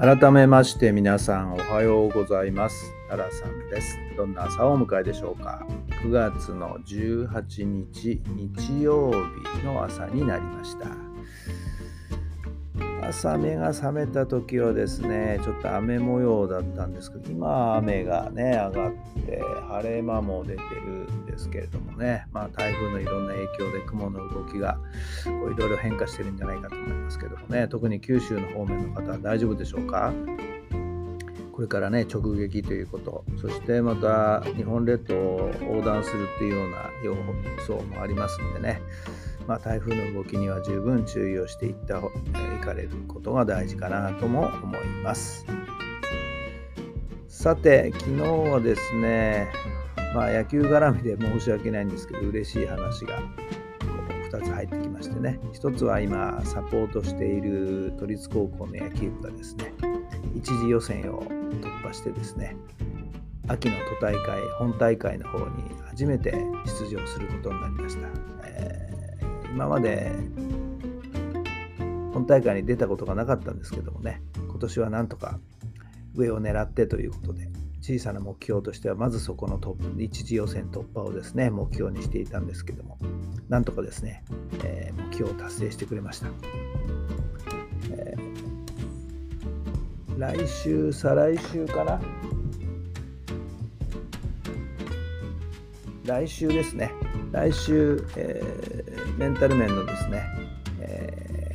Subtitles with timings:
[0.00, 2.90] 改めまして皆さんおはようございます。
[3.10, 3.98] タラさんです。
[4.16, 5.66] どんな朝をお迎えでしょうか。
[6.02, 11.09] 9月の18日日曜日の朝になりました。
[13.02, 18.92] 朝目が覚めた時はですねちょっと雨模様だったんですけど今雨がね上がっ
[19.26, 24.78] て晴れ間も出てるんですけれどもねまあ台風のいろんな影響で雲の動きが
[25.26, 25.28] い
[25.58, 30.12] ろいろ変化してるんじゃないかと思いますけどもね特に九州の方面の方は大丈夫でしょうか？
[31.52, 37.14] これからね直撃ということそしてまた日本列島を横断するっていうような予
[37.66, 38.80] 想もありますんでね
[39.46, 42.00] まあ、台風の動きには十分注意をしていったい
[42.60, 45.44] かれることが大事かなとも思います。
[47.28, 49.48] さて、昨日はですね、
[50.14, 53.22] まあ、野球絡みで申し訳ないんですけど、嬉しい話が
[54.30, 59.72] 2つ入ってきましてね、1つは今、サポートしている都立高校の野球部がですね、
[60.34, 62.56] 一次予選を突破してですね、
[63.48, 65.44] 秋の都大会、本大会の方に
[65.88, 66.32] 初めて
[66.66, 68.39] 出場することになりました。
[69.52, 70.12] 今まで
[72.12, 75.38] 本大会に出たことがなかったんですけどもね、今年はなんとか
[76.14, 77.48] 上を狙ってということで、
[77.80, 82.98] 小さな目標としては、まずそこのトップ、一次予選突破をですね、目標にしていたんですけども、
[83.48, 84.22] なんとかですね、
[84.64, 86.28] えー、目標を達成してくれました。
[87.92, 92.00] えー、来週、再来週かな？
[96.04, 96.92] 来週ですね。
[97.32, 98.42] 来週、え、
[99.20, 100.24] メンタル面のですね、
[100.80, 101.52] え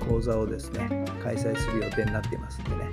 [0.00, 2.88] ー、講座をですね、開催する予定になっていますんでね、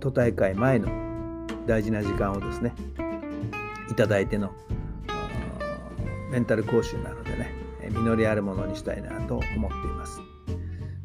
[0.00, 0.88] 都大会前の
[1.66, 2.72] 大事な時間をですね、
[3.90, 4.50] いただいての
[6.30, 7.52] メンタル講習なのでね、
[7.90, 10.22] 実りあるものにしたいなと思っています。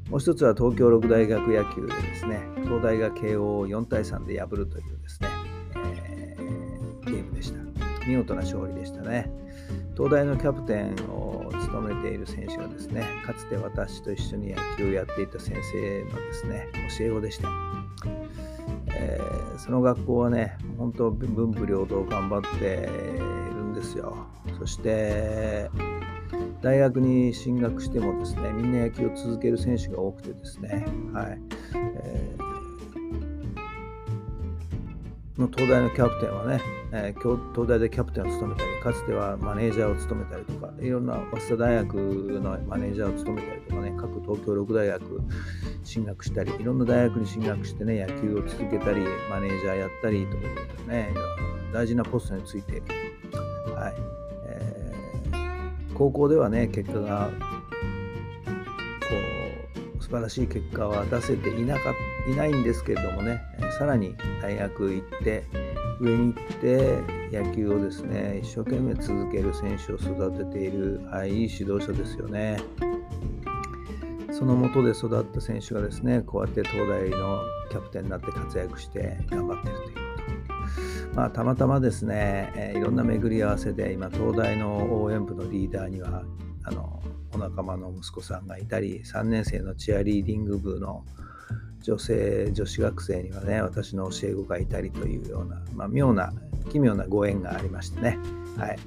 [0.09, 5.27] もう一つは東京六大学野球でですね、東大が慶応を4対3で破るというですね、
[8.07, 9.29] 見事な勝利でしたね。
[9.95, 16.67] 東大のキャプテンを務めている選手がですね、かつて私と一緒に野球をやっていた先生のですね、
[16.97, 17.49] 教え子でした。
[18.95, 24.27] えー、その学校はね、本当文武両道頑張っているんですよ。
[24.59, 25.69] そして、
[26.61, 31.41] 大学に進学してもですね、みんな野球を続ける選手が多くてですね、はい。
[31.75, 32.50] えー
[35.41, 45.21] の東大のキャプテンはね、えー、東大でキャプテンを務めたり、かつてはマネージャーを務めたりとか、いろんな早稲田大学のマネージャーを務めたりとかね、各東京六大学
[45.83, 50.43] 進学したり、いろんな大学に進学してね、野球を続けたり、マネージャーやったりとか
[50.87, 51.09] ね、
[51.73, 52.81] 大事なポストについて。
[53.73, 53.93] はい。
[54.45, 57.31] えー、高校ではね、結果が
[60.11, 61.95] 素晴らしい結果は出せていなか
[62.27, 63.41] いないんですけれどもね、
[63.79, 65.45] さらに大学行って、
[66.01, 66.99] 上に行って
[67.31, 72.57] 野球をですね、一生懸命続ける選手を育てている、はい、いい指導者ですよね。
[74.33, 77.39] そのもとで育った選手がですね、こうやって東大の
[77.69, 80.10] キャプテンになって活躍して頑張ってるという。
[81.13, 86.23] まあ、たまたまですね、えー、いろんな巡り合わせで今、東大の応援部のリーダーには、
[86.63, 87.01] あの
[87.33, 91.05] お仲間の息子さんがいたり3年生のチアリーディング部の
[91.81, 96.31] 女性女子学生にはね私の教え子がいたりというような、まあ、妙な
[96.71, 98.19] 奇妙なご縁がありましてね、
[98.57, 98.79] はい。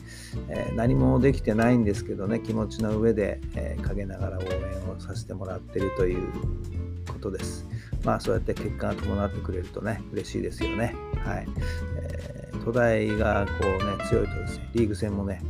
[0.49, 4.49] えー、何もできてないんですけどね気持ちの上で、えー、陰ながら応援
[4.91, 6.29] をさせてもらってるという
[7.09, 7.67] ことです。
[8.05, 10.95] まあそうやって結果が伴ってくれるとね嬉しいですよね。
[11.25, 11.47] はい、
[12.03, 15.41] えー、都大がこうね強いとですねリーグ戦もね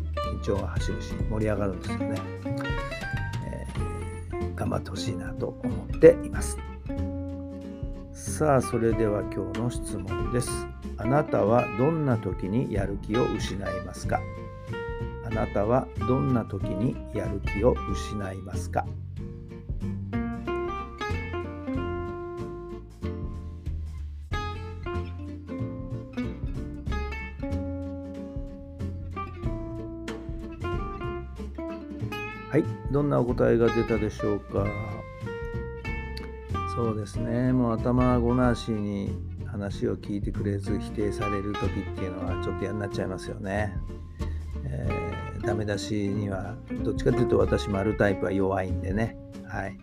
[0.40, 2.20] 緊張が走るし盛り上がるんですよね、
[3.44, 6.56] えー、頑張ってほしいなと思っています。
[8.12, 10.48] さあそれでは今日の質問です。
[10.96, 14.20] あなたはどんな時にやる気を失いますか？
[15.26, 18.86] あなたはどんな時にやる気を失いますか？
[32.54, 34.64] はいどんなお答えが出たでしょうか？
[36.76, 39.12] そうですねもう頭ごなしに
[39.44, 43.76] 話を聞いてくれず否定される時っていうのはちょっと嫌になっちゃいますよね。
[44.66, 46.54] えー、ダメ出しには
[46.84, 49.16] どっちかというと私丸タイプは弱いんでね。
[49.48, 49.76] はい。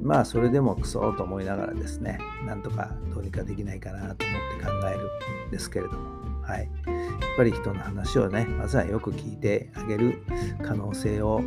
[0.00, 6.60] まあそれでもクソと思いながらですね、なんとかどうにかできないかなと思って考えるんですけれども、はい。
[6.60, 6.92] や
[7.32, 10.22] っぱり人の話をね、まずはよく聞いてあげる
[10.64, 11.42] 可能性を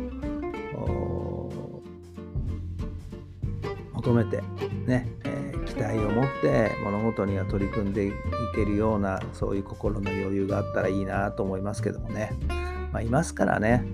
[3.94, 4.42] 求めて
[4.86, 8.12] ね、えー、期待を持って物事には取り組んでい
[8.54, 12.32] けるようなそういう心の余裕があったらいいなと思いますけどもね、
[12.92, 13.84] まあ、いますからね。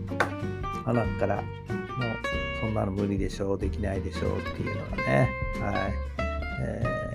[0.85, 1.45] 花からもう
[2.61, 5.31] そんなの無理でしょうできないでしょうっていうのがね。
[5.61, 5.93] はい、
[6.63, 7.06] えー、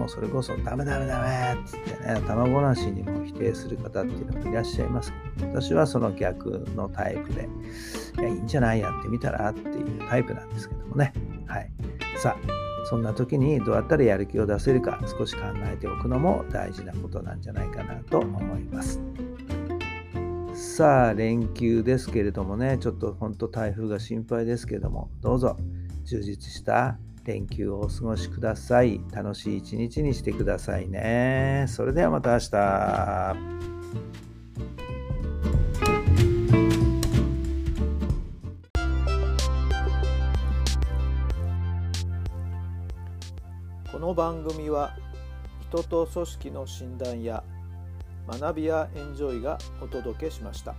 [0.00, 7.48] もうそれこそダメダメダメっつってね卵なしにも否定する方っていうのもいらっしゃいますけど私はその逆のタイプで
[8.18, 11.12] いやいいんじゃないやってみたらっていうタイプなんですけどもね。
[11.46, 11.70] はい。
[12.16, 19.00] さあそんな時にどうやったらやる気を出せるか少し考えておくのも大事なことなんじゃないかなと思います。
[20.54, 25.56] さあ連休ですけれどもねちょっと本当台風が心配ですけどもどうぞ
[26.04, 29.00] 充実した連休をお過ごしください。
[29.12, 31.66] 楽しい一日にしてくださいね。
[31.68, 33.36] それではまた明日。
[43.92, 44.96] この番組は
[45.68, 47.44] 人と組織の診断や
[48.26, 50.74] 学びやエンジョイがお届けしました。